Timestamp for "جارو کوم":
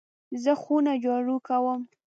1.03-1.81